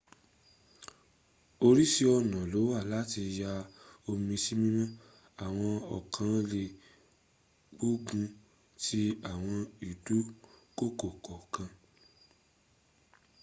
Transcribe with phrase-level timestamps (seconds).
[1.67, 3.51] orísìí ọ̀nà lówà láti ya
[4.11, 4.87] omi sí mímọ́
[5.45, 6.63] àwọn ọ̀kan lè
[7.77, 8.25] gbógun
[8.83, 9.01] ti
[9.31, 9.59] àwọn
[9.89, 11.69] ìdúnkokò kọ̀ọ̀kan